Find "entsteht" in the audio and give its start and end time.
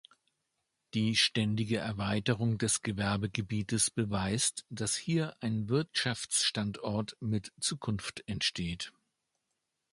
8.25-8.91